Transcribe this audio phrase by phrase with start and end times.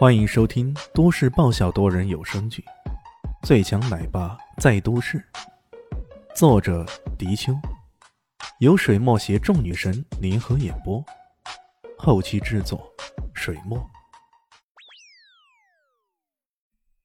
[0.00, 2.64] 欢迎收听都市爆笑多人有声剧
[3.46, 5.18] 《最强奶爸在都市》，
[6.34, 6.86] 作者：
[7.18, 7.52] 迪秋，
[8.60, 11.04] 由水墨携众女神联合演播，
[11.98, 12.90] 后期制作：
[13.34, 13.78] 水墨。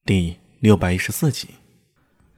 [0.05, 1.49] 第六百一十四集，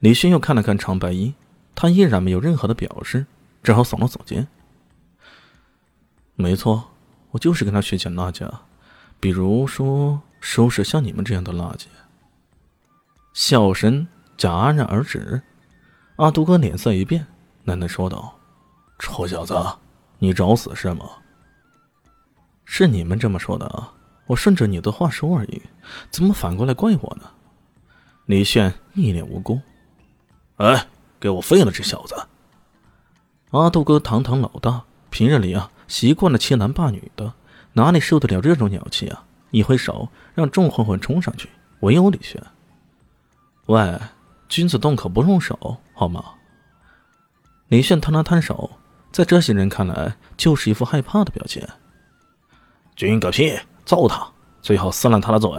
[0.00, 1.34] 李迅又看了看长白衣，
[1.76, 3.26] 他依然没有任何的表示，
[3.62, 4.48] 只好耸了耸肩。
[6.34, 6.90] 没错，
[7.30, 8.52] 我就是跟他学捡垃圾，
[9.20, 11.86] 比如说收拾像你们这样的垃圾。
[13.32, 15.40] 笑声戛然而止，
[16.16, 17.26] 阿杜哥脸色一变，
[17.66, 18.38] 喃喃说道
[18.98, 19.54] ：“臭小子，
[20.18, 21.08] 你找死是吗？”
[22.64, 23.92] 是你们这么说的啊，
[24.26, 25.62] 我顺着你的话说而已，
[26.10, 27.30] 怎么反过来怪我呢？
[28.26, 29.60] 李炫一脸无辜。
[30.56, 30.86] 哎，
[31.18, 32.14] 给我废了这小子！
[33.50, 35.70] 阿杜哥堂堂老大，平日里啊。
[35.86, 37.32] 习惯了欺男霸女的，
[37.72, 39.24] 哪里受得了这种鸟气啊！
[39.50, 41.48] 一挥手，让众混混冲上去，
[41.80, 42.42] 唯有李轩。
[43.66, 43.98] 喂，
[44.48, 46.24] 君子动口不动手，好吗？
[47.68, 48.70] 李炫摊了摊手，
[49.12, 51.66] 在这些人看来，就是一副害怕的表情。
[52.96, 53.58] 军个屁！
[53.84, 54.26] 揍他，
[54.60, 55.50] 最好撕烂他的嘴！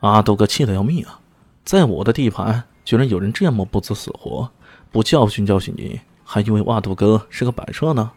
[0.00, 1.20] 阿杜哥气得要命啊！
[1.64, 4.50] 在我的地盘，居然有人这么不知死活，
[4.90, 8.12] 不教训教训你，还以为阿杜哥是个摆设呢？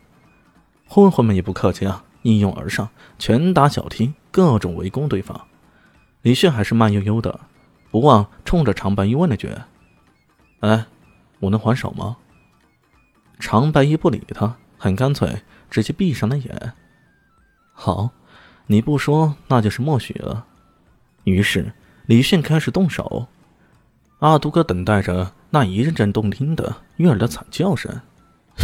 [0.88, 5.48] 混混们也不客气啊，一拥而上，拳打脚踢，各种围攻对方。
[6.22, 7.40] 李炫还是慢悠悠的，
[7.92, 9.50] 不忘冲着长白衣问了句
[10.60, 10.86] ：“哎，
[11.40, 12.18] 我能还手吗？”
[13.40, 16.74] 长白衣不理他，很干脆，直接闭上了眼。
[17.72, 18.10] 好，
[18.68, 20.46] 你不说，那就是默许了。
[21.24, 21.72] 于是
[22.06, 23.28] 李炫开始动手。
[24.20, 28.02] 阿杜哥等待着那一阵阵动听的悦耳的惨叫声。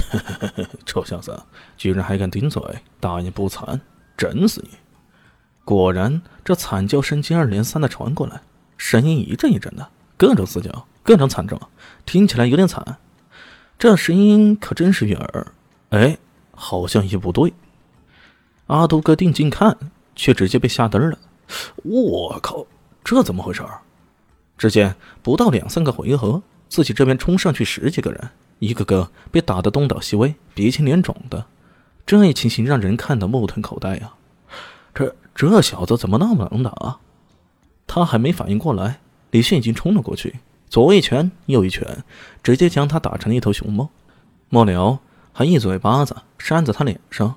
[0.86, 1.42] 臭小子，
[1.78, 2.62] 居然还敢顶嘴！
[3.00, 3.80] 大言不惭，
[4.18, 4.70] 整死你！
[5.64, 8.42] 果然，这惨叫声接二连三的传过来，
[8.78, 11.60] 声音一阵一阵的，各种死叫，各种惨状，
[12.06, 12.98] 听起来有点惨。
[13.78, 15.48] 这声音可真是悦耳。
[15.90, 16.18] 哎，
[16.54, 17.54] 好像也不对。
[18.68, 19.78] 阿杜哥定睛看，
[20.16, 21.18] 却直接被吓呆了。
[21.84, 22.66] 我靠，
[23.04, 23.64] 这怎么回事？
[24.58, 28.30] 只见不到两三个回合，自己这边冲上去十几个人。
[28.60, 31.46] 一个个被打得东倒西歪、鼻青脸肿的，
[32.06, 34.14] 这一情形让人看得目瞪口呆呀！
[34.94, 37.00] 这这小子怎么那么能打？
[37.86, 39.00] 他还没反应过来，
[39.32, 40.40] 李迅已经冲了过去，
[40.70, 42.04] 左一拳，右一拳，
[42.42, 43.90] 直接将他打成了一头熊猫。
[44.50, 45.00] 末了，
[45.34, 47.36] 还一嘴巴子扇在他脸上。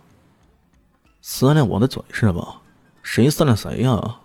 [1.21, 2.63] 撕烂我的嘴是吧？
[3.03, 4.21] 谁撕烂谁呀？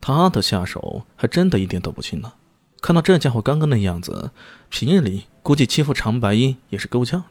[0.00, 2.32] 他的下手还真的一点都不轻呢。
[2.80, 4.30] 看到这家伙刚刚的样子，
[4.68, 7.24] 平日里估计欺负长白衣也是够呛。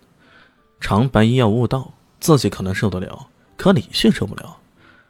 [0.79, 3.27] 长白衣要悟道，自己可能受得了，
[3.57, 4.57] 可李迅受不了。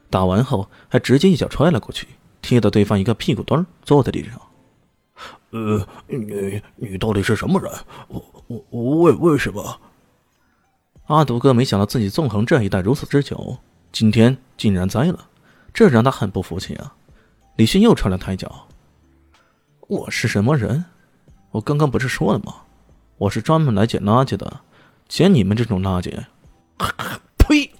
[0.10, 2.08] 打完后还直接一脚踹了过去，
[2.42, 4.42] 踢得对方一个屁股墩坐在地上。
[5.52, 7.72] 呃，你你到底是什么人？
[8.08, 9.80] 我我我为为什么？
[11.08, 13.58] 阿独哥没想到自己纵横这一带如此之久，
[13.92, 15.28] 今天竟然栽了，
[15.74, 16.96] 这让他很不服气啊！
[17.58, 18.69] 李迅又踹了他一脚。
[19.90, 20.86] 我是什么人？
[21.50, 22.54] 我刚刚不是说了吗？
[23.18, 24.60] 我是专门来捡垃圾的，
[25.08, 26.14] 捡你们这种垃圾。
[27.40, 27.72] 呸！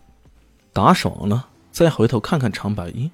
[0.74, 3.12] 打爽了，再回头看看长白衣，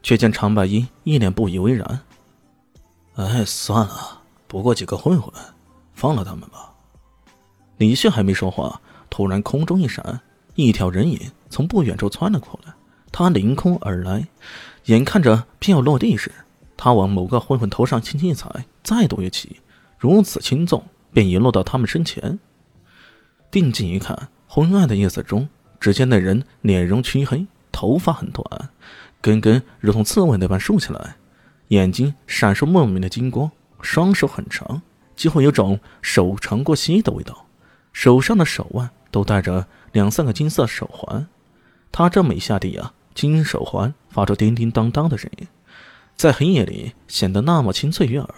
[0.00, 2.00] 却见长白衣一脸不以为然。
[3.16, 5.34] 哎，算了，不过几个混混，
[5.92, 6.72] 放了他们吧。
[7.78, 8.80] 李旭还没说话，
[9.10, 10.20] 突然空中一闪，
[10.54, 11.18] 一条人影
[11.50, 12.72] 从不远处窜了过来。
[13.10, 14.24] 他凌空而来，
[14.84, 16.30] 眼看着便要落地时。
[16.76, 19.60] 他往某个混混头上轻轻一踩，再度跃起，
[19.98, 22.38] 如此轻重，便遗落到他们身前。
[23.50, 25.48] 定睛一看，昏暗的夜色中，
[25.80, 28.44] 只见那人脸容黢黑，头发很短，
[29.20, 31.16] 根根如同刺猬那般竖起来，
[31.68, 33.50] 眼睛闪烁莫名的金光，
[33.80, 34.82] 双手很长，
[35.14, 37.46] 几乎有种手长过膝的味道。
[37.92, 41.26] 手上的手腕都戴着两三个金色手环。
[41.90, 45.48] 他这么一下地啊，金手环发出叮叮当当的声音。
[46.16, 48.34] 在黑夜里显得那么清脆悦耳。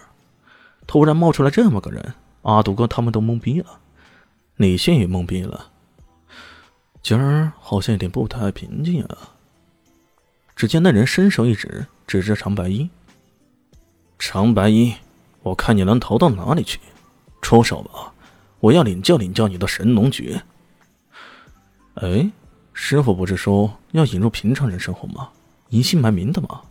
[0.87, 3.79] 突然冒出来这么个人，阿杜哥他们都懵逼了，
[4.57, 5.71] 李迅也懵逼了。
[7.03, 9.31] 今儿好像有点不太平静啊。
[10.57, 12.91] 只见那人伸手一指，指着长白衣
[14.19, 14.95] ：“长白衣，
[15.43, 16.81] 我看你能逃到哪里去？
[17.41, 18.13] 出手吧，
[18.59, 20.43] 我要领教领教你的神农诀。”
[21.95, 22.31] 哎，
[22.73, 25.29] 师傅不是说要引入平常人生活吗？
[25.69, 26.63] 隐姓埋名的吗？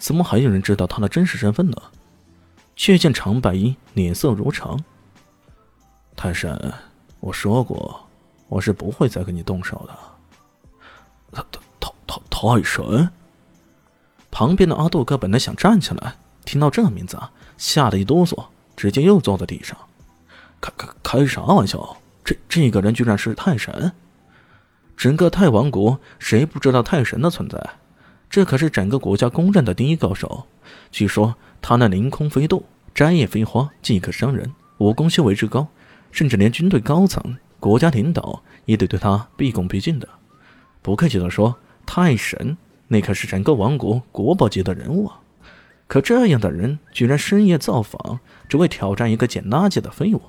[0.00, 1.76] 怎么还有人知道他的真实身份呢？
[2.74, 4.82] 却见长白衣脸色如常。
[6.16, 6.58] 泰山，
[7.20, 8.08] 我说过，
[8.48, 9.94] 我是不会再跟你动手的。
[11.32, 13.10] 太太太太太神！
[14.30, 17.20] 旁边的阿杜哥本来想站起来，听到这名字，
[17.58, 19.76] 吓得一哆嗦，直接又坐在地上。
[20.62, 21.98] 开开开啥玩笑？
[22.24, 23.92] 这这个人居然是太神！
[24.96, 27.58] 整个太王国谁不知道太神的存在？
[28.30, 30.46] 这可是整个国家公认的第一高手。
[30.92, 35.66] 据说他那凌空飞渡、摘叶飞花即可伤人，武功修为之高，
[36.12, 40.08] 甚至连军队高层、国家领导也得对他毕恭毕敬的。
[40.80, 42.56] 不客气地说，太神
[42.86, 45.20] 那可是整个王国国宝级的人物啊！
[45.88, 50.22] 可这样的人居然深夜造访，只为挑战一个捡垃圾的废物。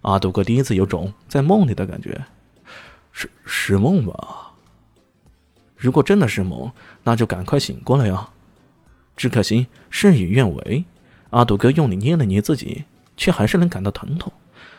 [0.00, 2.24] 阿杜哥第一次有种在梦里的感觉，
[3.12, 4.45] 是是梦吧？
[5.76, 6.72] 如果真的是梦，
[7.04, 8.30] 那就赶快醒过来呀！
[9.16, 10.84] 只可惜事与愿违，
[11.30, 12.84] 阿杜哥用力捏了捏自己，
[13.16, 14.32] 却还是能感到疼痛，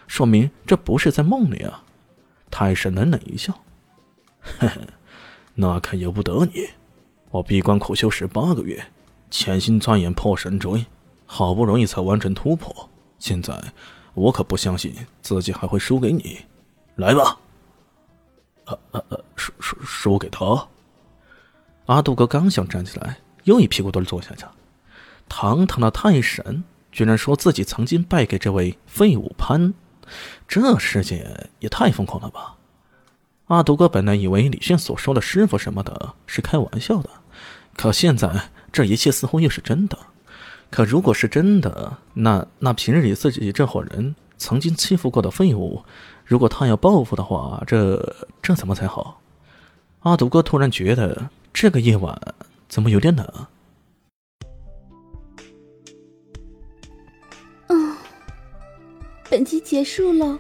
[0.07, 1.83] 说明这不是在梦里啊！
[2.49, 3.53] 泰神冷冷一笑
[4.59, 4.81] ：“呵呵，
[5.55, 6.67] 那可由不得你。
[7.29, 8.83] 我闭关苦修十八个月，
[9.29, 10.85] 潜心钻研破神锥，
[11.25, 12.89] 好不容易才完成突破，
[13.19, 13.53] 现在……”
[14.17, 14.91] 我可不相信
[15.21, 16.39] 自己还会输给你，
[16.95, 17.37] 来吧！
[18.65, 20.67] 呃呃呃，输输输给他！
[21.87, 24.45] 阿杜哥刚想站起来，又一屁股墩坐下去。
[25.29, 29.73] 堂堂的太神，居然说自己曾经败给这位废物潘，
[30.47, 32.55] 这世界也太疯狂了吧！
[33.47, 37.09] 阿杜哥本来以为李炫所说的师傅什么的是开玩笑的，
[37.75, 39.97] 可现在这一切似乎又是真的。
[40.69, 45.81] 可如果是真的，那那平日里自己这伙人曾经欺负过的废物，
[46.25, 49.21] 如果他要报复的话，这这怎么才好？
[50.01, 52.15] 阿杜哥突然觉得这个夜晚
[52.69, 53.47] 怎么有点冷。
[57.65, 57.97] 嗯，
[59.27, 60.39] 本集结束了，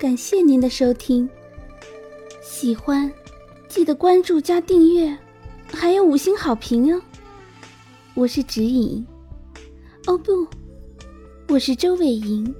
[0.00, 1.30] 感谢您的收听。
[2.42, 3.08] 喜欢
[3.68, 5.16] 记得关注加订阅，
[5.72, 7.00] 还有五星好评哦。
[8.14, 9.06] 我是指引。
[10.08, 10.44] 哦不，
[11.46, 12.52] 我是周伟莹，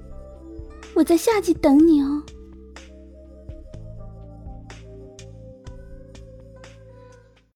[0.95, 2.23] 我在夏季等你哦。